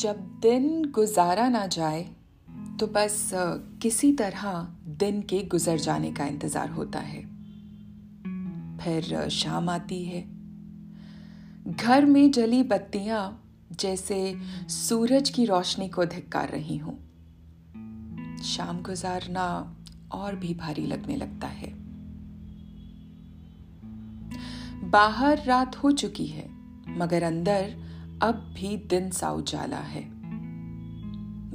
जब 0.00 0.16
दिन 0.40 0.84
गुजारा 0.84 1.48
ना 1.48 1.66
जाए 1.66 2.02
तो 2.80 2.86
बस 2.86 3.30
किसी 3.82 4.12
तरह 4.12 4.66
दिन 4.98 5.20
के 5.22 5.42
गुजर 5.44 5.78
जाने 5.78 6.10
का 6.12 6.26
इंतज़ार 6.26 6.70
होता 6.70 6.98
है। 6.98 7.22
फिर 8.78 9.28
शाम 9.28 9.68
आती 9.68 10.02
है। 10.04 10.20
घर 11.68 12.04
में 12.04 12.30
जली 12.30 12.62
बत्तियाँ 12.62 13.24
जैसे 13.72 14.20
सूरज 14.68 15.30
की 15.30 15.44
रोशनी 15.44 15.88
को 15.88 16.04
धिक्कार 16.04 16.48
रही 16.48 16.76
हूँ। 16.76 16.96
शाम 18.44 18.82
गुजारना 18.82 19.48
और 20.12 20.36
भी 20.36 20.54
भारी 20.54 20.86
लगने 20.86 21.16
लगता 21.16 21.46
है। 21.46 21.72
बाहर 24.90 25.44
रात 25.44 25.76
हो 25.76 25.90
चुकी 25.90 26.26
है, 26.26 26.48
मगर 26.98 27.22
अंदर 27.22 27.87
अब 28.22 28.34
भी 28.34 28.76
दिन 28.76 29.10
सा 29.10 29.30
उजाला 29.30 29.76
है। 29.76 30.10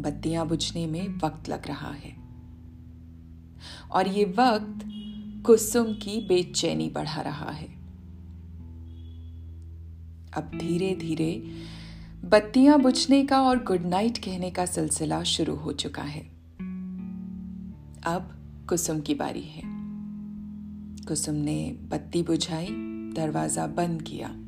बत्तियाँ 0.01 0.47
बुझने 0.47 0.87
में 0.87 1.19
वक्त 1.23 1.49
लग 1.49 1.67
रहा 1.67 1.91
है। 1.91 2.15
और 3.91 4.07
ये 4.07 4.25
वक्त 4.25 4.89
कुसुम 5.45 5.85
की 5.85 6.27
बेचैनी 6.27 6.89
बढ़ा 6.89 7.21
रहा 7.21 7.51
है। 7.51 7.67
अब 10.37 10.51
धीरे 10.55 10.95
धीरे 10.95 11.51
बत्तियाँ 12.25 12.81
बुझने 12.81 13.25
का 13.25 13.41
और 13.41 13.63
गुड 13.63 13.81
नाइट 13.81 14.17
कहने 14.17 14.51
का 14.51 14.65
सिलसिला 14.65 15.23
शुरू 15.23 15.55
हो 15.55 15.71
चुका 15.71 16.03
है। 16.03 16.21
अब 18.05 18.35
कुसुम 18.69 19.01
की 19.01 19.15
बारी 19.15 19.43
है। 19.43 19.61
कुसुम 21.05 21.35
ने 21.35 21.77
बत्ती 21.81 22.23
बुझाई, 22.23 22.67
दरवाज़ा 23.15 23.67
बंद 23.67 24.01
किया। 24.01 24.39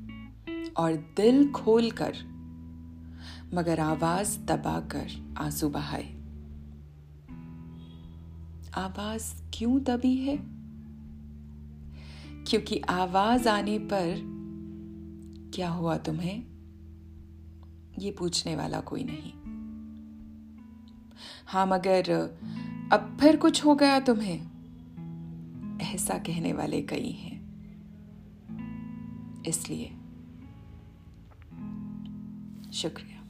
और 0.78 0.94
दिल 0.94 1.52
खोल 1.52 1.92
कर 1.92 2.14
मगर 3.54 3.80
आवाज़ 3.80 4.40
दबाकर 4.40 5.36
आँसू 5.38 5.70
बहाए। 5.70 6.16
आवाज़ 8.74 9.42
क्यों 9.54 9.84
दबी 9.84 10.16
है? 10.16 10.38
क्योंकि 12.44 12.80
आवाज़ 12.80 13.50
आने 13.50 13.80
पर 13.80 14.36
क्या 15.56 15.70
हुआ 15.70 15.98
तुम्हें? 15.98 16.44
ये 18.00 18.12
पूछने 18.12 18.56
वाला 18.56 18.80
कोई 18.80 19.04
नहीं। 19.04 19.34
हाँ 21.48 21.66
मगर 21.66 22.12
अब 22.94 23.18
फिर 23.22 23.38
कुछ 23.38 23.66
हो 23.66 23.76
गया 23.76 24.00
तुम्हें? 24.00 24.56
ऐसा 25.82 26.18
कहने 26.18 26.54
वाले 26.54 26.82
कई 26.82 27.12
हैं। 27.12 27.36
इसलिए 29.48 29.98
शुक्रिया। 32.76 33.25